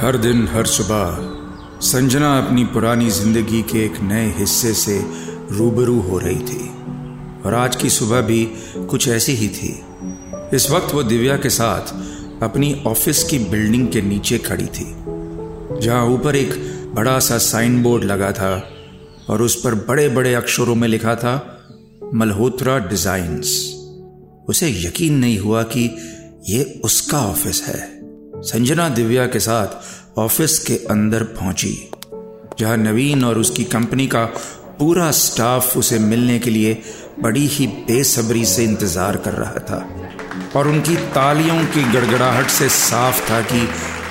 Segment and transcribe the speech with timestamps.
[0.00, 1.18] हर दिन, हर सुबह,
[1.80, 4.98] संजना अपनी पुरानी ज़िंदगी के एक नए हिस्से से
[5.50, 6.68] रूबरू हो रही थी।
[7.46, 8.44] और आज की सुबह भी
[8.76, 9.68] कुछ ऐसी ही थी।
[10.56, 11.92] इस वक्त वो दिव्या के साथ
[12.42, 14.86] अपनी ऑफ़िस की बिल्डिंग के नीचे खड़ी थी,
[15.80, 16.54] जहाँ ऊपर एक
[16.94, 18.70] बड़ा सा साइन बोर्ड लगा था
[19.30, 21.34] और उस पर बड़े बड़े अक्षरों में लिखा था,
[22.14, 23.48] मल्होत्रा डिजाइन्स
[24.48, 25.84] उसे यकीन नहीं हुआ कि
[26.48, 27.95] यह उसका ऑफ़िस है।
[28.46, 31.90] संजना दिव्या के साथ ऑफ़िस के अंदर पहुँची,
[32.58, 34.24] जहाँ नवीन और उसकी कंपनी का
[34.78, 36.74] पूरा स्टाफ उसे मिलने के लिए
[37.22, 39.78] बड़ी ही बेसब्री से इंतज़ार कर रहा था।
[40.56, 43.66] और उनकी तालियों की गड़गड़ाहट से साफ़ था कि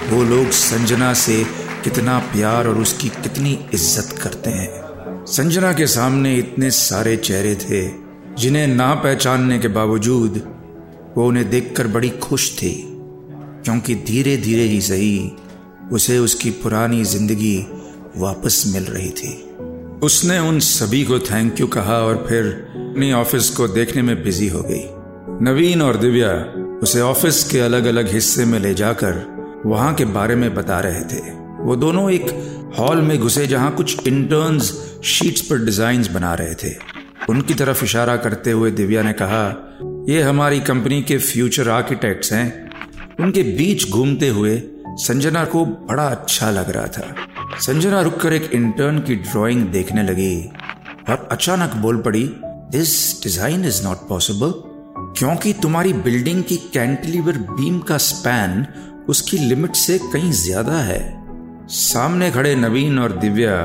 [0.09, 1.43] वो लोग संजना से
[1.83, 7.87] कितना प्यार और उसकी कितनी इज़्ज़त करते हैं। संजना के सामने इतने सारे चेहरे थे,
[8.37, 10.41] जिन्हें ना पहचानने के बावजूद
[11.17, 12.73] वो उन्हें देखकर बड़ी खुश थी।
[13.65, 15.31] क्योंकि धीरे धीरे ही सही
[15.91, 17.57] उसे उसकी पुरानी ज़िंदगी
[18.17, 19.33] वापस मिल रही थी।
[20.03, 24.47] उसने उन सभी को थैंक यू कहा और फिर अपनी ऑफ़िस को देखने में बिज़ी
[24.47, 24.83] हो गई।
[25.45, 26.31] नवीन और दिव्या
[26.83, 31.01] उसे ऑफ़िस के अलग अलग हिस्से में ले जाकर वहाँ के बारे में बता रहे
[31.03, 31.21] थे।
[31.63, 32.29] वो दोनों एक
[32.79, 36.75] हॉल में घुसे जहाँ कुछ इंटर्न्स शीट्स पर डिज़ाइन बना रहे थे।
[37.29, 39.47] उनकी तरफ़ इशारा करते हुए दिव्या ने कहा,
[40.09, 42.64] ये हमारी कंपनी के फ्यूचर आर्किटेक्ट्स हैं।
[43.19, 44.61] उनके बीच घूमते हुए
[44.99, 50.35] संजना को बड़ा अच्छा लग रहा था। संजना रुककर एक इंटर्न की ड्राइंग देखने लगी
[51.09, 52.23] और अचानक बोल पड़ी
[52.71, 54.53] this design is not possible
[55.17, 58.65] क्योंकि तुम्हारी बिल्डिंग की कैंटिलीवर बीम का स्पैन
[59.09, 61.01] उसकी लिमिट से कहीं ज़्यादा है।
[61.67, 63.57] सामने खड़े नवीन और दिव्या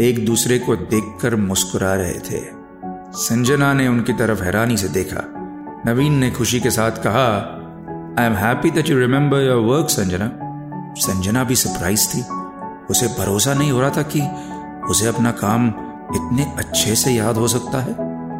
[0.00, 2.40] एक दूसरे को देखकर मुस्कुरा रहे थे।
[3.18, 5.24] संजना ने उनकी तरफ़ हैरानी से देखा।
[5.86, 7.28] नवीन ने खुशी के साथ कहा
[8.18, 10.30] I am happy that you remember your work Sanjana
[10.98, 12.20] Sanjana भी सरप्राइज़ थी।
[12.90, 14.20] उसे भरोसा नहीं हो रहा था कि
[14.90, 15.68] उसे अपना काम
[16.16, 17.94] इतने अच्छे से याद हो सकता है।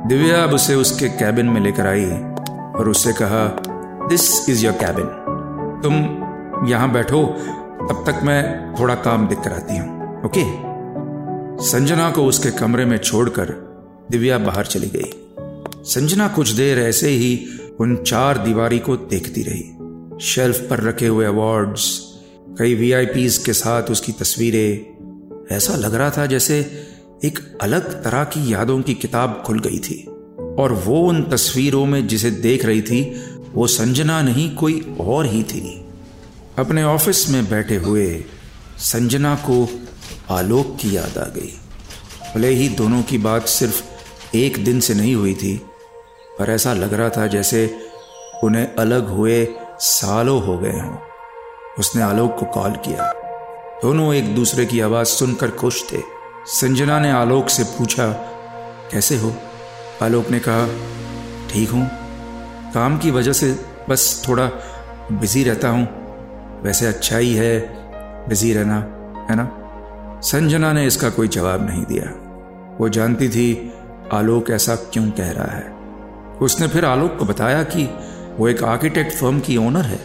[0.09, 2.05] दिव्या अब उसे उसके कैबिन में लेकर आई
[2.75, 3.45] और उससे कहा
[4.09, 5.07] दिस इज़ योर कैबिन
[5.83, 5.95] तुम
[6.69, 7.25] यहाँ बैठो,
[7.83, 10.45] तब तक मैं थोड़ा काम दिख कर आती हूँ ओके
[11.65, 13.55] संजना को उसके कमरे में छोड़कर
[14.11, 15.11] दिव्या बाहर चली गई।
[15.85, 17.35] संजना कुछ देर ऐसे ही
[17.83, 19.65] उन चार दीवारी को देखती रही।
[20.27, 22.01] शेल्फ पर रखे हुए अवार्ड्स
[22.59, 24.87] कई वीआईपीज के साथ उसकी तस्वीरें।
[25.57, 26.83] ऐसा लग रहा था जैसे
[27.25, 30.05] एक अलग तरह की यादों की किताब खुल गई थी।
[30.59, 33.21] और वो उन तस्वीरों में जिसे देख रही थी,
[33.55, 35.85] वो संजना नहीं, कोई और ही थी।
[36.59, 38.25] अपने ऑफ़िस में बैठे हुए
[38.79, 39.69] संजना को
[40.31, 41.53] आलोक की याद आ गई।
[42.35, 43.83] भले ही दोनों की बात सिर्फ़
[44.37, 45.61] एक दिन से नहीं हुई थी
[46.39, 47.79] पर ऐसा लग रहा था जैसे
[48.45, 50.97] उन्हें अलग हुए सालों हो गए हों।
[51.79, 53.13] उसने आलोक को कॉल किया।
[53.83, 55.99] दोनों एक दूसरे की आवाज़ सुनकर खुश थे।
[56.47, 58.09] संजना ने आलोक से पूछा,
[58.93, 59.35] कैसे हो?
[60.03, 60.67] आलोक ने कहा,
[61.51, 61.91] ठीक हूँ।
[62.73, 64.51] काम की वजह से बस थोड़ा
[65.13, 66.03] बिज़ी रहता हूँ।
[66.63, 67.61] वैसे अच्छा ही है
[68.29, 68.77] बिज़ी रहना,
[69.31, 69.59] है ना?
[70.21, 72.19] संजना ने इसका कोई जवाब नहीं दिया।
[72.81, 73.73] वो जानती थी
[74.13, 75.72] आलोक ऐसा क्यों कह रहा है।
[76.43, 77.89] उसने फिर आलोक को बताया कि
[78.39, 79.99] वो एक आर्किटेक्ट फर्म की ओनर है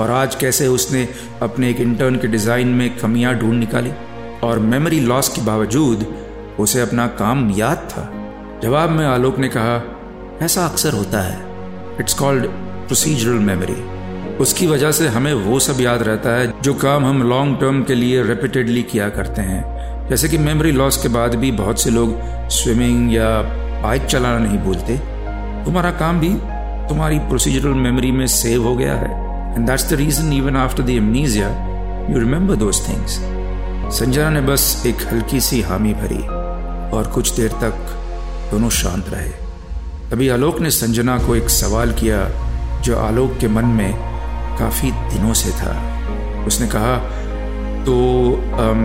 [0.00, 1.08] और आज कैसे उसने
[1.42, 3.92] अपने एक इंटर्न के डिज़ाइन में कमियाँ ढूंढ निकाली
[4.42, 6.06] और मेमोरी लॉस के बावजूद
[6.60, 8.08] उसे अपना काम याद था।
[8.62, 9.82] जवाब में आलोक ने कहा,
[10.42, 11.38] ऐसा अक्सर होता है।
[12.00, 12.46] इट्स कॉल्ड
[12.86, 13.82] प्रोसीजरल मेमोरी
[14.36, 17.94] उसकी वजह से हमें वो सब याद रहता है जो काम हम लॉन्ग टर्म के
[17.94, 22.18] लिए रिपीटेडली किया करते हैं। जैसे कि मेमोरी लॉस के बाद भी बहुत से लोग
[22.50, 23.30] स्विमिंग या
[23.82, 25.19] बाइक चलाना नहीं भूलते।
[25.64, 26.28] तुम्हारा काम भी
[26.88, 29.10] तुम्हारी प्रोसीजरल मेमोरी में सेव हो गया है।
[29.54, 31.48] And that's the reason even after the amnesia
[32.10, 33.18] you remember those things
[33.98, 36.22] Sanjana ने बस एक हल्की सी हामी भरी
[36.96, 37.74] और कुछ देर तक
[38.50, 39.30] दोनों शांत रहे।
[40.10, 42.28] तभी आलोक ने संजना को एक सवाल किया
[42.80, 43.92] जो आलोक के मन में
[44.58, 45.74] काफ़ी दिनों से था।
[46.46, 46.96] उसने कहा
[47.84, 47.94] तो
[48.54, 48.82] um,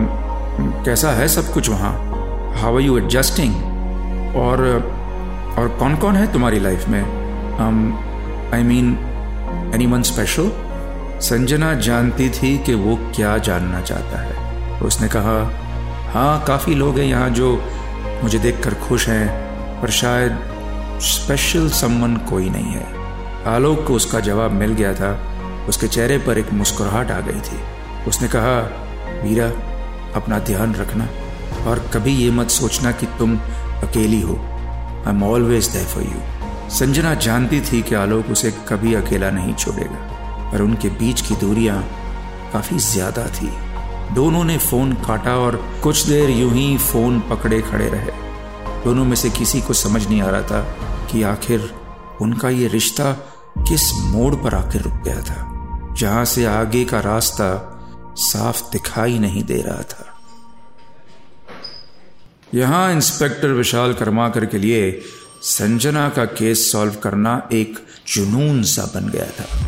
[0.86, 1.94] कैसा है सब कुछ वहाँ?
[2.58, 3.56] हाउ आर यू एडजस्टिंग
[4.36, 4.62] और
[5.58, 7.04] और कौन कौन है तुम्हारी लाइफ में?
[8.54, 8.88] I mean
[9.86, 10.52] anyone special
[11.22, 15.38] Sanjana जानती थी कि वो क्या जानना चाहता है। उसने कहा
[16.14, 17.52] हाँ काफ़ी लोग हैं यहाँ जो
[18.24, 22.86] मुझे देखकर खुश हैं, पर शायद स्पेशल समवन कोई नहीं है।
[23.46, 25.12] आलोक को उसका जवाब मिल गया था।
[25.70, 27.60] उसके चेहरे पर एक मुस्कुराहट आ गई थी।
[28.08, 28.58] उसने कहा
[29.24, 29.48] वीरा
[30.16, 31.08] अपना ध्यान रखना
[31.70, 33.38] और कभी ये मत सोचना कि तुम
[33.84, 34.36] अकेली हो।
[35.08, 39.54] I am always there for you Sanjana जानती थी कि आलोक उसे कभी अकेला नहीं
[39.56, 40.00] छोड़ेगा,
[40.52, 41.82] पर उनके बीच की दूरियाँ
[42.54, 43.50] काफ़ी ज़्यादा थी।
[44.16, 48.12] दोनों ने फ़ोन काटा और कुछ देर यूँ ही फ़ोन पकड़े खड़े रहे।
[48.84, 50.62] दोनों में से किसी को समझ नहीं आ रहा था
[51.12, 51.70] कि आखिर
[52.22, 53.12] उनका ये रिश्ता
[53.60, 57.48] किस मोड़ पर आकर रुक गया था, जहाँ से आगे का रास्ता
[58.18, 60.05] साफ़ दिखाई नहीं दे रहा था।
[62.54, 65.02] यहाँ इंस्पेक्टर विशाल कर्माकर के लिए
[65.42, 69.60] संजना का केस सॉल्व करना एक जुनून सा बन गया था।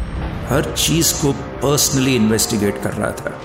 [0.56, 3.42] हर चीज़ को पर्सनली इन्वेस्टिगेट कर रहा था।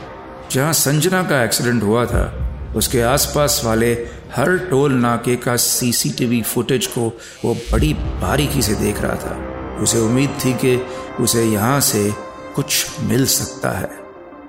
[0.50, 3.92] जहाँ संजना का एक्सीडेंट हुआ था, उसके आसपास वाले
[4.36, 9.52] हर टोल नाके का सीसीटीवी फुटेज को वो बड़ी बारीकी से देख रहा था।
[9.82, 10.86] उसे उम्मीद थी कि
[11.20, 12.14] उसे यहाँ से
[12.56, 14.02] कुछ मिल सकता है।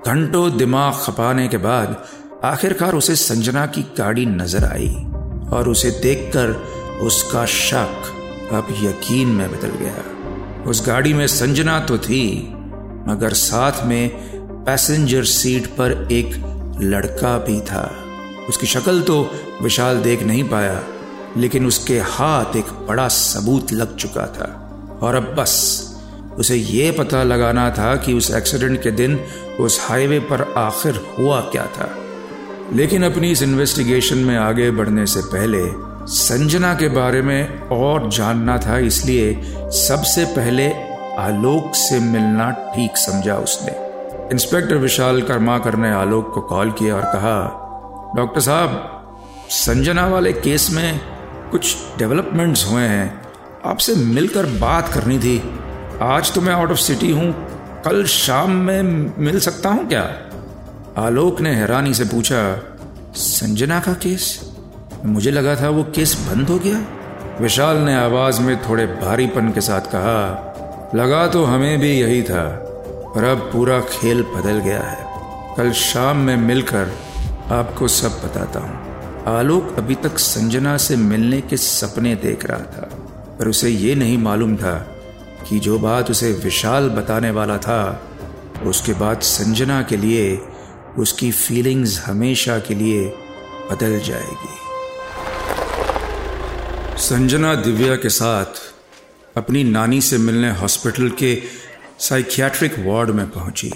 [0.08, 2.06] घंटों दिमाग खपाने के बाद
[2.46, 4.88] आखिरकार उसे संजना की गाड़ी नज़र आई
[5.54, 6.50] और उसे देखकर
[7.02, 8.10] उसका शक
[8.54, 12.26] अब यकीन में बदल गया। उस गाड़ी में संजना तो थी,
[13.08, 14.10] मगर साथ में
[14.66, 16.36] पैसेंजर सीट पर एक
[16.82, 17.90] लड़का भी था।
[18.50, 19.22] उसकी शक्ल तो
[19.62, 20.84] विशाल देख नहीं पाया,
[21.38, 24.52] लेकिन उसके हाथ एक बड़ा सबूत लग चुका था।
[25.02, 25.56] और अब बस,
[26.40, 29.20] उसे यह पता लगाना था कि उस एक्सीडेंट के दिन
[29.60, 31.94] उस हाईवे पर आखिर हुआ क्या था।
[32.74, 35.60] लेकिन अपनी इस इन्वेस्टिगेशन में आगे बढ़ने से पहले,
[36.08, 39.42] संजना के बारे में और जानना था, इसलिए
[39.72, 40.68] सबसे पहले
[41.20, 43.72] आलोक से मिलना ठीक समझा उसने।
[44.32, 48.90] इंस्पेक्टर विशाल कर्माकर ने आलोक को कॉल किया और कहा डॉक्टर साहब,
[49.50, 51.00] संजना वाले केस में
[51.52, 53.22] कुछ डेवलपमेंट्स हुए हैं।
[53.66, 55.42] आपसे मिलकर बात करनी थी।
[56.02, 57.32] आज तो मैं आउट ऑफ़ सिटी हूँ।
[57.86, 58.82] कल शाम में
[59.20, 60.04] मिल सकता हूँ क्या?
[60.98, 62.40] आलोक ने हैरानी से पूछा,
[63.16, 64.26] संजना का केस?
[65.06, 66.82] मुझे लगा था वो केस बंद हो गया।
[67.42, 72.46] विशाल ने आवाज़ में थोड़े भारीपन के साथ कहा, लगा तो हमें भी यही था,
[73.16, 76.94] पर अब पूरा खेल बदल गया है। कल शाम में मिलकर
[77.52, 82.90] आपको सब बताता हूँ। आलोक अभी तक संजना से मिलने के सपने देख रहा था,
[83.40, 84.78] पर उसे ये नहीं मालूम था
[85.50, 88.02] कि जो बात उसे विशाल बताने वाला था,
[88.66, 90.42] उसके बाद संजना के लिए
[90.98, 93.06] उसकी फीलिंग्स हमेशा के लिए
[93.72, 94.64] बदल जाएगी।
[96.98, 98.46] संजना दिव्या के साथ
[99.38, 101.42] अपनी नानी से मिलने हॉस्पिटल के
[102.00, 103.72] साइकियाट्रिक वार्ड में पहुँची।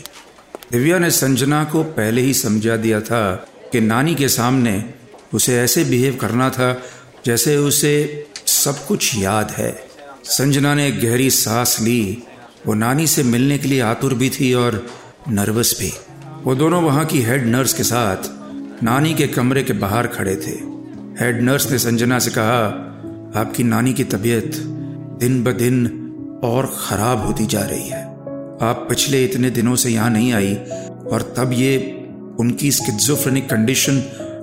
[0.72, 4.94] दिव्या ने संजना को पहले ही समझा दिया था कि नानी के सामने
[5.34, 6.84] उसे ऐसे बिहेव करना था
[7.26, 9.88] जैसे उसे सब कुछ याद है।
[10.24, 12.24] संजना ने गहरी सांस ली।
[12.68, 14.88] वो नानी से मिलने के लिए आतुर भी थी और
[15.30, 15.94] नर्वस भी।
[16.48, 18.18] वो दोनों वहाँ की हेड नर्स के साथ
[18.84, 20.52] नानी के कमरे के बाहर खड़े थे।
[21.24, 22.60] हेड नर्स ने संजना से कहा,
[23.42, 24.56] आपकी नानी की तबीयत
[25.20, 25.88] दिन ब दिन
[26.44, 28.04] और खराब होती जा रही है।
[28.62, 30.56] आप पिछले इतने दिनों से यहाँ नहीं आई
[31.12, 31.78] और तब ये
[32.40, 34.00] उनकी स्किजोफ्रेनिक कंडीशन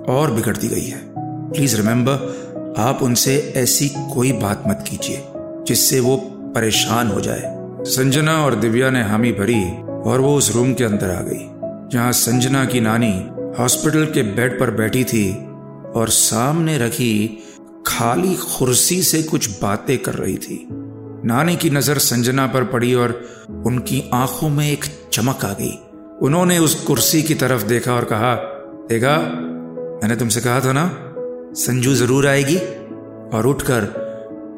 [0.09, 5.23] और बिगड़ती गई है। प्लीज़ रिमेंबर आप उनसे ऐसी कोई बात मत कीजिए
[5.69, 6.17] जिससे वो
[6.55, 7.55] परेशान हो जाए।
[7.85, 9.65] संजना और दिव्या ने हामी भरी
[10.11, 11.54] और वो उस रूम के अंदर आ गई।
[11.95, 15.35] जहाँ संजना की नानी हॉस्पिटल के बेड पर बैठी थी
[15.97, 17.43] और सामने रखी
[17.87, 20.69] खाली कुर्सी से कुछ बातें कर रही थी।
[21.25, 23.29] नानी की नज़र संजना पर पड़ी और
[23.67, 25.79] उनकी आँखों में एक चमक आ गई।
[26.23, 28.35] उन्होंने उस कुर्सी की तरफ़ देखा और कहा,
[28.89, 29.17] देखा,
[30.03, 30.91] मैंने तुमसे कहा था ना,
[31.55, 32.57] संजू ज़रूर आएगी।
[33.37, 33.83] और उठकर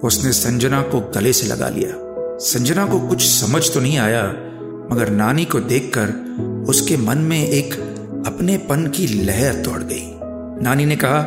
[0.05, 1.91] उसने संजना को गले से लगा लिया।
[2.39, 4.25] संजना को कुछ समझ तो नहीं आया,
[4.93, 6.27] मगर नानी को देखकर
[6.69, 7.75] उसके मन में एक
[8.27, 10.13] अपनेपन की लहर दौड़ गई।
[10.65, 11.23] नानी ने कहा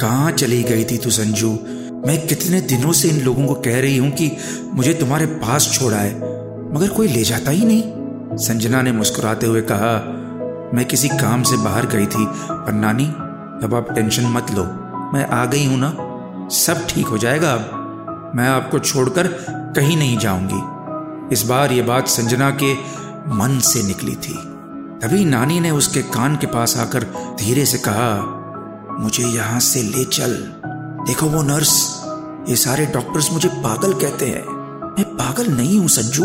[0.00, 1.58] कहा चली गई थी तू संजू?
[2.06, 4.30] मैं कितने दिनों से इन लोगों को कह रही हूँ कि
[4.74, 6.16] मुझे तुम्हारे पास छोड़ा है
[6.74, 9.94] मगर कोई ले जाता ही नहीं। संजना ने मुस्कुराते हुए कहा,
[10.74, 13.04] मैं किसी काम से बाहर गई थी, पर नानी,
[13.66, 14.64] अब आप टेंशन मत लो।
[15.14, 15.90] मैं आ गई हूँ ना?
[16.50, 19.26] सब ठीक हो जाएगा अब। मैं आपको छोड़कर
[19.76, 22.74] कहीं नहीं जाऊँगी। इस बार ये बात संजना के
[23.36, 24.53] मन से निकली थी।
[25.02, 27.04] तभी नानी ने उसके कान के पास आकर
[27.38, 28.10] धीरे से कहा,
[29.00, 30.34] मुझे यहाँ से ले चल।
[31.06, 31.74] देखो वो नर्स,
[32.48, 34.44] ये सारे डॉक्टर्स मुझे पागल कहते हैं।
[34.88, 36.24] मैं पागल नहीं हूँ संजू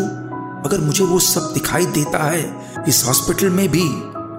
[0.66, 3.84] मगर मुझे वो सब दिखाई देता है। इस हॉस्पिटल में भी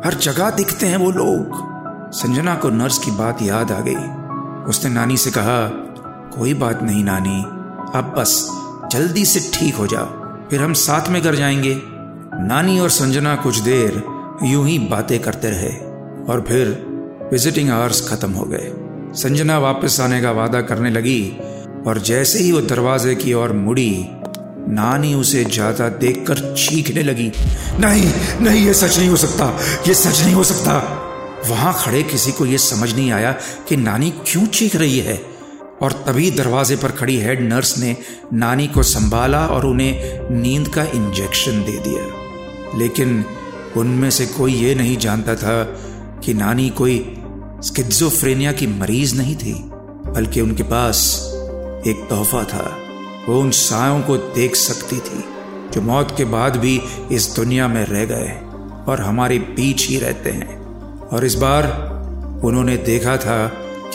[0.05, 3.95] हर जगह दिखते हैं वो लोग। संजना को नर्स की बात याद आ गई।
[4.71, 5.67] उसने नानी से कहा,
[6.31, 7.43] कोई बात नहीं नानी,
[7.99, 8.49] अब बस
[8.93, 10.07] जल्दी से ठीक हो जाओ,
[10.49, 11.81] फिर हम साथ में घर जाएँगे।
[12.43, 14.03] नानी और संजना कुछ देर
[14.45, 15.69] यूँ ही बातें करते रहे
[16.33, 16.69] और फिर
[17.33, 18.73] विजिटिंग आवर्स खत्म हो गए।
[19.15, 21.37] संजना वापस आने का वादा करने लगी
[21.87, 24.07] और जैसे ही वो दरवाजे की ओर मुड़ी,
[24.69, 27.33] नानी उसे जाता देखकर चीखने लगी।
[27.81, 30.79] नहीं नहीं, ये सच नहीं हो सकता, ये सच नहीं हो सकता।
[31.49, 33.33] वहाँ खड़े किसी को यह समझ नहीं आया
[33.69, 35.23] कि नानी क्यों चीख रही है।
[35.83, 37.97] और तभी दरवाजे पर खड़ी हेड नर्स ने
[38.33, 42.05] नानी को संभाला और उन्हें नींद का इंजेक्शन दे दिया।
[42.79, 43.25] लेकिन
[43.77, 45.65] उनमें से कोई ये नहीं जानता था
[46.25, 47.15] कि नानी कोई
[47.65, 49.55] स्किज़ोफ्रेनिया की मरीज़ नहीं थी,
[50.07, 51.27] बल्कि उनके पास
[51.87, 52.77] एक तोहफा था।
[53.29, 55.25] वो उन सायों को देख सकती थी,
[55.73, 56.81] जो मौत के बाद भी
[57.13, 58.41] इस दुनिया में रह गए
[58.93, 60.61] और हमारे बीच ही रहते हैं।
[61.09, 61.63] और इस बार
[62.45, 63.47] उन्होंने देखा था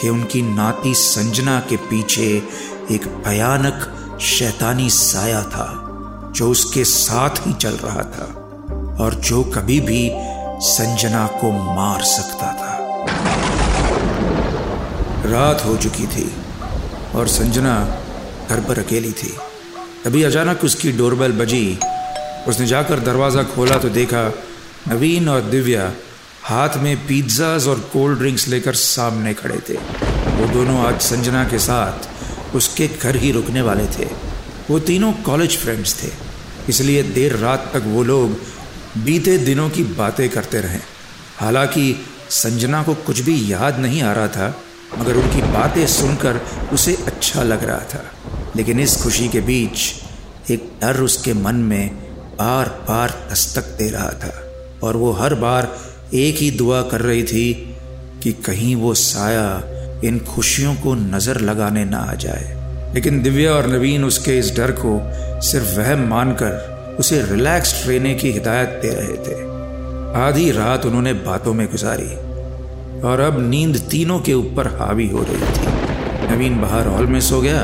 [0.01, 2.43] कि उनकी नाती संजना के पीछे
[2.91, 3.91] एक भयानक
[4.21, 5.81] शैतानी साया था,
[6.35, 8.41] जो उसके साथ ही चल रहा था।
[8.99, 10.09] और जो कभी भी
[10.65, 12.73] संजना को मार सकता था।
[15.25, 16.29] रात हो चुकी थी
[17.15, 17.75] और संजना
[18.49, 19.33] घर पर अकेली थी।
[20.03, 21.77] तभी अचानक उसकी डोरबेल बजी।
[22.47, 24.23] उसने जाकर दरवाज़ा खोला तो देखा
[24.87, 25.91] नवीन और दिव्या
[26.43, 29.77] हाथ में पिज्ज़ाज और कोल्ड ड्रिंक्स लेकर सामने खड़े थे।
[30.37, 34.07] वो दोनों आज संजना के साथ उसके घर ही रुकने वाले थे।
[34.69, 36.09] वो तीनों कॉलेज फ्रेंड्स थे,
[36.69, 38.37] इसलिए देर रात तक वो लोग
[38.97, 40.79] बीते दिनों की बातें करते रहे।
[41.37, 41.95] हालाँकि
[42.29, 44.55] संजना को कुछ भी याद नहीं आ रहा था,
[44.99, 46.41] मगर उनकी बातें सुनकर
[46.73, 48.03] उसे अच्छा लग रहा था।
[48.55, 49.93] लेकिन इस खुशी के बीच
[50.51, 51.95] एक डर उसके मन में
[52.39, 54.43] बार बार दस्तक दे रहा था,
[54.83, 55.77] और वो हर बार
[56.13, 57.53] एक ही दुआ कर रही थी
[58.23, 59.63] कि कहीं वो साया
[60.03, 64.71] इन खुशियों को नज़र लगाने ना आ जाए। लेकिन दिव्या और नवीन उसके इस डर
[64.71, 64.99] को
[65.41, 69.43] सिर्फ़ वह मानकर उसे रिलैक्स रहने की हिदायत दे रहे थे।
[70.21, 72.15] आधी रात उन्होंने बातों में गुजारी
[73.01, 77.41] और अब नींद तीनों के ऊपर हावी हो रही थी। नवीन बाहर हॉल में सो
[77.41, 77.61] गया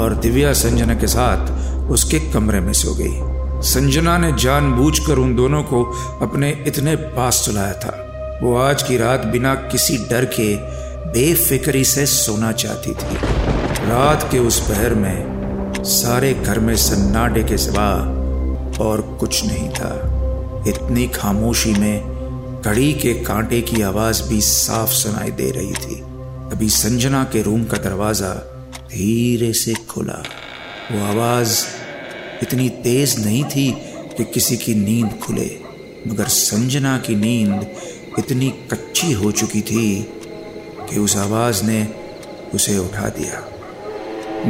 [0.00, 5.62] और दिव्या संजना के साथ उसके कमरे में सो गई। संजना ने जानबूझकर उन दोनों
[5.62, 5.84] को
[6.22, 10.54] अपने इतने पास सुलाया था। वो आज की रात बिना किसी डर के
[11.12, 13.16] बेफिक्री से सोना चाहती थी।
[13.88, 15.36] रात के उस पहर में
[15.78, 17.88] सारे घर में सन्नाटे के सिवा
[18.80, 19.92] और कुछ नहीं था।
[20.68, 22.16] इतनी खामोशी में
[22.64, 26.00] घड़ी के कांटे की आवाज़ भी साफ़ सुनाई दे रही थी।
[26.52, 28.34] अभी संजना के रूम का दरवाज़ा
[28.90, 30.22] धीरे से खुला।
[30.92, 31.64] वो आवाज़
[32.42, 33.70] इतनी तेज नहीं थी
[34.16, 35.60] कि किसी की नींद खुले,
[36.08, 37.66] मगर संजना की नींद
[38.18, 40.02] इतनी कच्ची हो चुकी थी
[40.90, 41.88] कि उस आवाज़ ने
[42.54, 43.40] उसे उठा दिया।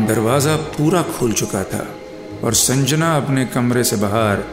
[0.06, 1.86] दरवाज़ा पूरा खुल चुका था।
[2.44, 4.44] और संजना अपने कमरे से बाहर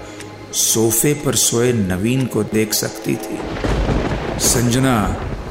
[0.53, 3.39] सोफे पर सोए नवीन को देख सकती थी।
[4.39, 4.95] संजना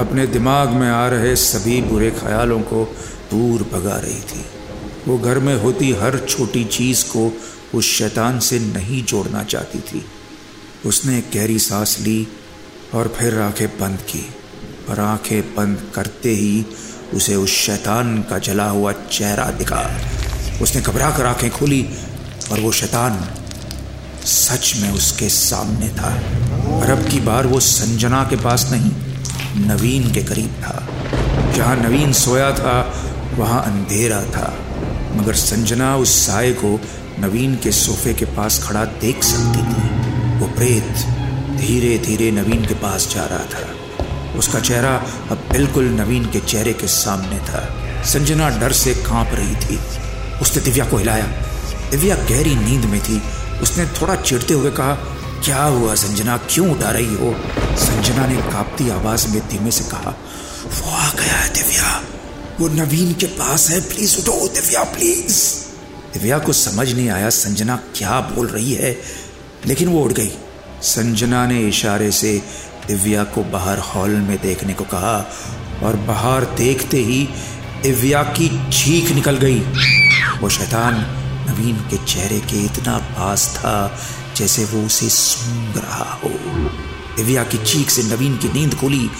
[0.00, 2.84] अपने दिमाग में आ रहे सभी बुरे ख्यालों को
[3.30, 4.44] दूर भगा रही थी।
[5.08, 7.32] वो घर में होती हर छोटी चीज़ को
[7.74, 10.04] उस शैतान से नहीं जोड़ना चाहती थी।
[10.86, 12.28] उसने गहरी सांस ली
[12.94, 14.30] और फिर आँखें बंद की
[14.88, 16.66] और आँखें बंद करते ही
[17.14, 20.00] उसे उस शैतान का जला हुआ चेहरा दिखा।
[20.62, 21.88] उसने घबरा कर आँखें खोली
[22.52, 23.30] और वो शैतान
[24.24, 26.10] सच में उसके सामने था।
[26.76, 28.90] और अब की बार वो संजना के पास नहीं,
[29.66, 30.88] नवीन के करीब था।
[31.56, 33.04] जहाँ नवीन सोया था,
[33.34, 34.58] वहाँ अंधेरा था।
[35.14, 36.80] मगर संजना उस साय को
[37.18, 39.88] नवीन के सोफे के पास खड़ा देख सकती थी।
[40.38, 40.88] वो प्रेत
[41.56, 43.74] धीरे धीरे नवीन के पास जा रहा था।
[44.38, 44.96] उसका चेहरा
[45.30, 49.78] अब बिल्कुल नवीन के चेहरे के सामने था। संजना डर से काँप रही थी।
[50.42, 51.26] उसने दिव्या को हिलाया।
[51.92, 53.22] दिव्या गहरी नींद में थी।
[53.60, 54.92] उसने थोड़ा चिढ़ते हुए कहा,
[55.44, 56.36] क्या हुआ संजना?
[56.36, 57.36] क्यों उठा रही हो?
[57.76, 60.14] संजना ने कांपती आवाज़ में धीमे से कहा,
[60.64, 62.02] वो आ गया है दिव्या।
[62.60, 65.54] वो नवीन के पास है। प्लीज़ उठो दिव्या, प्लीज़.
[66.14, 69.00] दिव्या को समझ नहीं आया संजना क्या बोल रही है,
[69.66, 70.32] लेकिन वो उठ गई।
[70.82, 72.42] संजना ने इशारे से
[72.88, 75.32] दिव्या को बाहर हॉल में देखने को कहा
[75.82, 77.28] और बाहर देखते ही
[77.82, 79.60] दिव्या की चीख निकल गई।
[80.40, 83.98] वो शैतान नवीन के चेहरे के इतना पास था
[84.36, 86.30] जैसे वो उसे सूंघ रहा हो।
[87.16, 89.10] दिव्या की चीख से नवीन की नींद खुली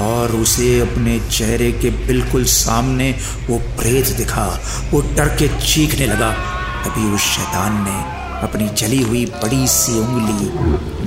[0.00, 3.18] और उसे अपने चेहरे के बिल्कुल सामने
[3.50, 4.46] वो प्रेत दिखा।
[4.90, 6.32] वो डर के चीखने लगा।
[6.84, 8.16] तभी उस शैतान ने
[8.48, 10.48] अपनी जली हुई बड़ी सी उंगली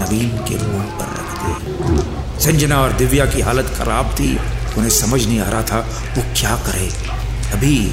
[0.03, 4.37] नवीन के मुँह पर रख दी। संजना और दिव्या की हालत खराब थी।
[4.77, 5.79] उन्हें समझ नहीं आ रहा था,
[6.17, 6.87] वो क्या करे?
[7.51, 7.91] तभी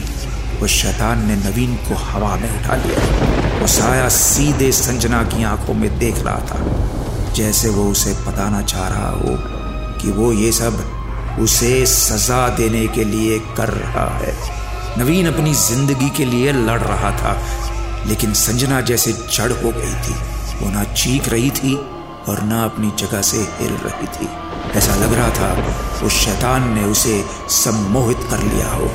[0.62, 5.74] उस शैतान ने नवीन को हवा में उठा लिया। वो साया सीधे संजना की आँखों
[5.74, 9.36] में देख रहा था। जैसे वो उसे बताना चाह रहा हो
[10.00, 10.78] कि वो ये सब
[11.40, 14.34] उसे सजा देने के लिए कर रहा है।
[14.98, 17.36] नवीन अपनी ज़िंदगी के लिए लड़ रहा था,
[18.06, 20.14] लेकिन संजना जैसे जड़ हो गई थी।
[20.60, 21.74] वो ना चीख रही थी
[22.28, 24.28] और ना अपनी जगह से हिल रही थी।
[24.78, 28.90] ऐसा लग रहा था उस शैतान ने उसे सम्मोहित कर लिया हो।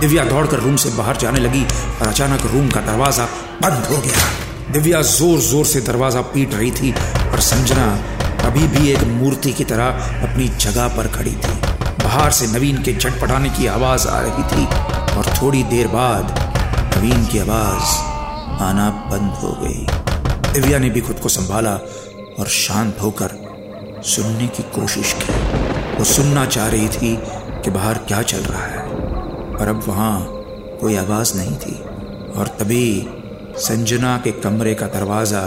[0.00, 3.24] दिव्या दौड़कर रूम से बाहर जाने लगी और अचानक रूम का दरवाज़ा
[3.62, 7.86] बंद हो गया। दिव्या ज़ोर ज़ोर से दरवाज़ा पीट रही थी और संजना
[8.46, 9.86] अभी भी एक मूर्ति की तरह
[10.28, 11.54] अपनी जगह पर खड़ी थी।
[12.02, 14.66] बाहर से नवीन के झटपटाने की आवाज़ आ रही थी
[15.16, 16.38] और थोड़ी देर बाद
[16.96, 17.96] नवीन की आवाज़
[18.62, 21.74] आना बंद हो गई। दिव्या ने भी खुद को संभाला
[22.38, 23.38] और शांत होकर
[24.06, 25.32] सुनने की कोशिश की।
[25.96, 27.16] वो सुनना चाह रही थी
[27.64, 28.81] कि बाहर क्या चल रहा है।
[29.62, 30.42] पर अब वहाँ
[30.80, 31.74] कोई आवाज़ नहीं थी।
[32.32, 33.06] और तभी
[33.56, 35.40] संजना के कमरे का दरवाज़ा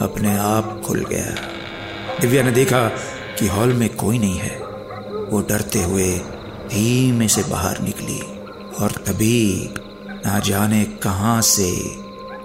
[0.00, 1.24] अपने आप खुल गया।
[2.20, 2.88] दिव्या ने देखा
[3.38, 4.58] कि हॉल में कोई नहीं है।
[5.30, 6.18] वो डरते हुए
[6.68, 8.20] धीमे से बाहर निकली
[8.80, 9.70] और तभी
[10.26, 11.72] ना जाने कहाँ से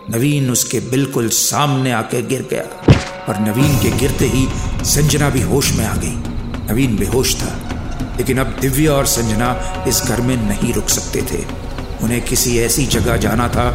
[0.09, 2.93] नवीन उसके बिल्कुल सामने आके गिर गया।
[3.29, 4.47] और नवीन के गिरते ही
[4.85, 6.15] संजना भी होश में आ गई।
[6.73, 7.62] नवीन बेहोश था।
[8.17, 9.51] लेकिन अब दिव्या और संजना
[9.87, 11.43] इस घर में नहीं रुक सकते थे।
[12.03, 13.67] उन्हें किसी ऐसी जगह जाना था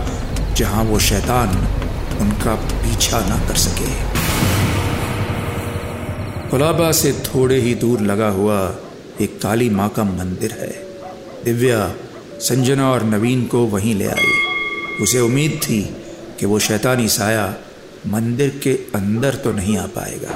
[0.56, 1.48] जहाँ वो शैतान
[2.20, 3.90] उनका पीछा ना कर सके।
[6.50, 8.58] कोलाबा से थोड़े ही दूर लगा हुआ
[9.20, 10.70] एक काली माँ का मंदिर है।
[11.44, 11.94] दिव्या,
[12.40, 14.32] संजना और नवीन को वहीं ले आई
[15.02, 15.82] उसे उम्मीद थी
[16.40, 17.46] कि वो शैतानी साया
[18.06, 20.34] मंदिर के अंदर तो नहीं आ पाएगा।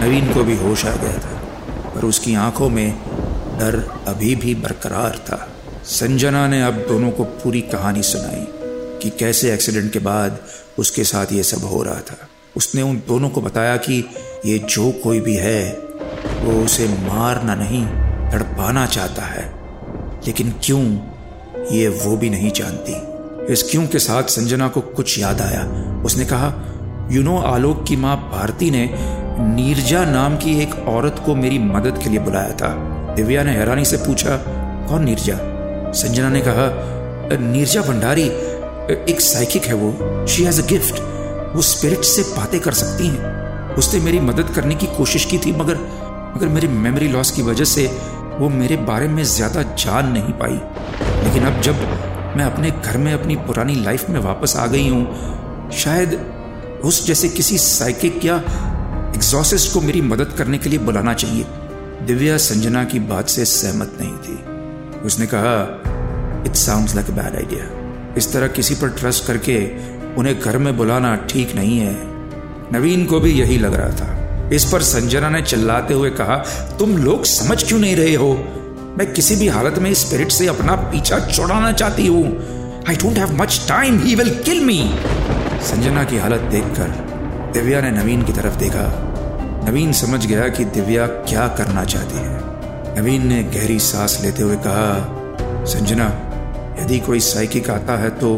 [0.00, 1.40] नवीन को भी होश आ गया था,
[1.94, 2.94] पर उसकी आँखों में
[3.58, 5.48] डर अभी भी बरकरार था।
[5.84, 8.46] संजना ने अब दोनों को पूरी कहानी सुनाई
[9.02, 10.38] कि कैसे एक्सीडेंट के बाद
[10.78, 14.08] उसके साथ ये सब हो रहा था। उसने उन दोनों को बताया कि
[14.46, 15.72] ये जो कोई भी है,
[16.42, 17.86] वो उसे मारना नहीं,
[18.30, 19.54] तड़पाना चाहता है।
[20.26, 20.98] लेकिन क्यों,
[21.70, 23.12] ये वो भी नहीं जानती।
[23.52, 25.64] इस क्यों के साथ संजना को कुछ याद आया।
[26.04, 26.68] उसने कहा
[27.10, 28.90] यू नो आलोक की माँ भारती ने
[29.38, 33.84] नीरजा नाम की एक औरत को मेरी मदद के लिए बुलाया था। दिव्या ने हैरानी
[33.84, 34.36] से पूछा,
[34.88, 35.38] कौन नीरजा?
[35.94, 36.68] संजना ने कहा,
[37.42, 38.24] नीरजा भंडारी,
[39.12, 41.00] एक साइकिक है वो। शी हैज़ अ गिफ्ट
[41.54, 45.52] वो स्पिरिट से बातें कर सकती हैं। उसने मेरी मदद करने की कोशिश की थी,
[45.52, 45.78] मगर
[46.36, 47.86] मगर मेरी मेमोरी लॉस की वजह से
[48.38, 50.60] वो मेरे बारे में ज़्यादा जान नहीं पाई।
[51.24, 51.74] लेकिन अब जब
[52.36, 56.14] मैं अपने घर में अपनी पुरानी लाइफ में वापस आ गई हूँ, शायद
[56.84, 58.36] उस जैसे किसी साइकिक या
[59.14, 61.44] एग्जॉसिस्ट को मेरी मदद करने के लिए बुलाना चाहिए।
[62.06, 65.54] दिव्या संजना की बात से सहमत नहीं थी। उसने कहा
[66.46, 69.58] it sound like bad idea इस तरह किसी पर ट्रस्ट करके
[70.14, 71.94] उन्हें घर में बुलाना ठीक नहीं है।
[72.72, 76.36] नवीन को भी यही लग रहा था। इस पर संजना ने चिल्लाते हुए कहा,
[76.78, 78.32] तुम लोग समझ क्यों नहीं रहे हो?
[78.98, 82.24] मैं किसी भी हालत में स्पिरिट से अपना पीछा छोड़ाना चाहती हूँ।
[82.88, 84.80] I don't have much time he will kill me
[85.62, 86.88] Sanjana की हालत देखकर
[87.52, 89.11] दिव्या ने नवीन की तरफ़ देखा।
[89.64, 94.56] नवीन समझ गया कि दिव्या क्या करना चाहती है। नवीन ने गहरी सांस लेते हुए
[94.56, 96.06] कहा, संजना,
[96.82, 98.34] यदि कोई साइकिक आता है तो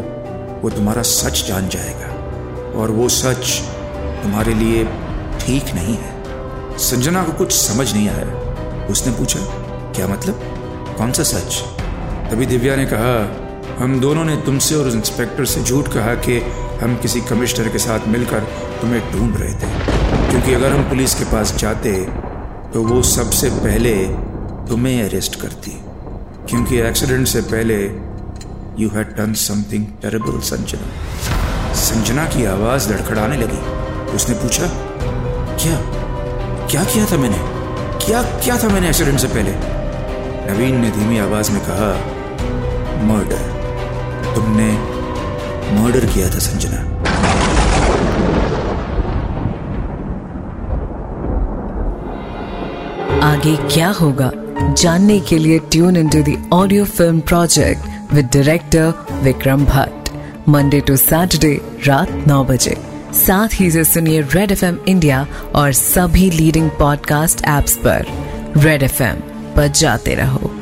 [0.61, 2.07] वो तुम्हारा सच जान जाएगा
[2.79, 3.59] और वो सच
[4.23, 4.83] तुम्हारे लिए
[5.39, 9.39] ठीक नहीं है। संजना को कुछ समझ नहीं आया। उसने पूछा,
[9.95, 10.39] क्या मतलब?
[10.97, 11.61] कौन सा सच?
[12.31, 13.15] तभी दिव्या ने कहा,
[13.83, 16.39] हम दोनों ने तुमसे और इंस्पेक्टर से झूठ कहा कि
[16.83, 18.39] हम किसी कमिश्नर के साथ मिलकर
[18.81, 19.69] तुम्हें ढूंढ रहे थे।
[20.29, 21.91] क्योंकि अगर हम पुलिस के पास जाते
[22.73, 23.93] तो वो सबसे पहले
[24.69, 25.71] तुम्हें अरेस्ट करती।
[26.49, 27.85] क्योंकि एक्सीडेंट से पहले
[28.83, 31.73] you had done something terrible Sanjana.
[31.73, 33.59] Sanjana की आवाज़ लड़खड़ाने लगी।
[34.15, 34.67] उसने पूछा,
[35.57, 35.77] क्या?
[36.67, 37.37] क्या किया था मैंने?
[38.05, 39.51] क्या क्या था मैंने एक्सीडेंट से पहले?
[40.51, 41.89] नवीन ने धीमी आवाज़ में कहा
[43.03, 44.94] मर्डर तुमने
[45.73, 46.95] मर्डर किया था संजना।
[53.23, 54.31] आगे क्या होगा?
[54.73, 60.09] जानने के लिए tune in to the audio film project with director Vikram Bhatt
[60.49, 62.77] Monday to Saturday रात नौ बजे।
[63.13, 68.05] साथ ही से सुनिए रेड एफएम इंडिया और सभी लीडिंग पॉडकास्ट एप्स पर।
[68.57, 69.15] रेड एफ़ एम
[69.55, 70.54] पर जाते रहो।